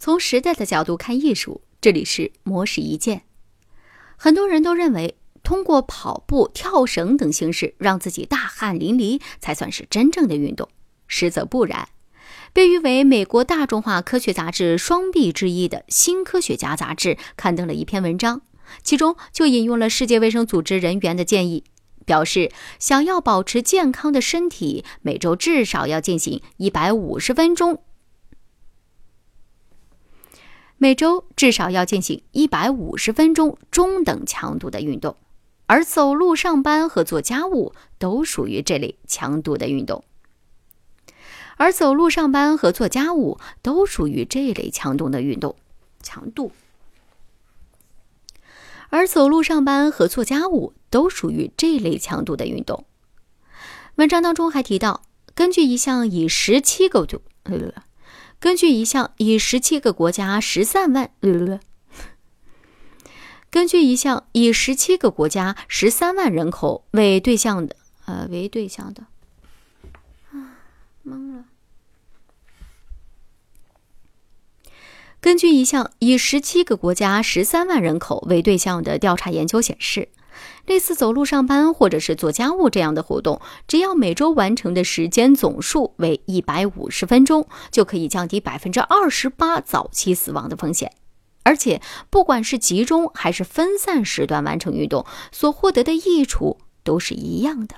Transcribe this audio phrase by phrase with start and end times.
[0.00, 3.24] 从时代的角度看艺术，这里是模式一见。
[4.16, 10.70] 很多人都认为，通过跑步、跳绳等形式让自己大汗淋漓，才算是真正的运动。
[11.06, 11.90] 实则不然。
[12.54, 18.40] 被誉为美国大众化科学杂志双臂之一的《新科学家》杂志刊登了一篇文章，
[18.82, 21.64] 其中就引用了世界卫生组织人员的建议，
[22.06, 27.82] 表示想要保持健康的身体，每周至少要进行一百五十分钟。
[30.82, 35.14] 每周至少要进行一百五十分钟中等强度的运动，
[35.66, 40.02] 而走路上班和做家务都属于这类强度的运动。
[41.58, 45.54] 而走路上班和做家务都属于这类强度的运动，
[46.02, 46.50] 强度。
[48.88, 52.86] 而走路上班和做家务都属于这类强度的运动。
[53.96, 55.02] 文章当中还提到，
[55.34, 57.20] 根据一项以十七个度。
[58.40, 61.10] 根据一项以十七个国家十三万，
[63.50, 69.04] 根据一项以十七个国家十三万人口为对象的，呃，为对象的，
[70.32, 70.56] 啊，
[71.04, 71.44] 懵了。
[75.20, 80.08] 根据一项以十七个国家十三万人口为对象的调查研究显示。
[80.66, 90.92] 类似走路上班或者是做家务这样的活动，只要每周完成的时间总数为一百五十分钟，就可以降低百分之二十八早期死亡的风险。
[91.42, 97.76] 而且，不管是集中还是分散时段完成运动，所获得的益处都是一样的。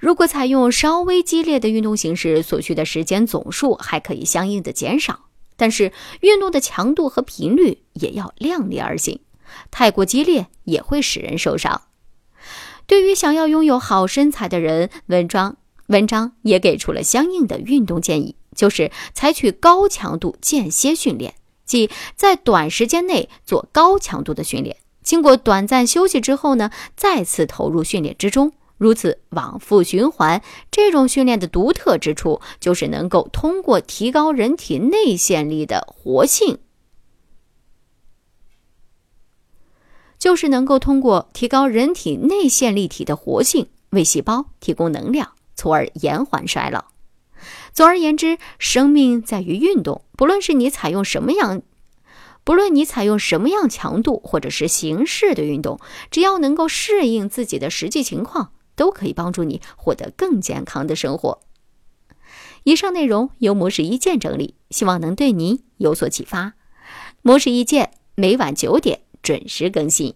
[0.00, 9.20] 如果采用稍微激烈的运动形式，所需的时间总数还可以相应的减少，但是运动的强度和频率也要量力而行。
[9.70, 11.82] 太过激烈也会使人受伤。
[12.86, 30.42] 对于想要拥有好身材的人，文章文章也给出了相应的运动建议，就是采取高强度间歇训练，即在短时间内做高强度的训练，经过短暂休息之后呢，再次投入训练之中，如此往复循环。
[30.70, 36.58] 这种训练的独特之处，就是能够通过提高人体内线力的活性。
[40.22, 46.84] 就是能够通过提高人体内线粒体的活性，为细胞提供能量，从而延缓衰老。
[47.72, 50.04] 总而言之，生命在于运动。
[50.16, 51.62] 不论是你采用什么样，
[52.44, 61.40] 不论你采用什么样强度或者是形式的运动，只要能够适应自己的实际情况，都可以帮助你获得更健康的生活。
[62.62, 66.52] 以上内容由模式一见整理，希望能对您有所启发。
[67.22, 69.00] 模式一见每晚九点。
[69.22, 70.14] 准时更新。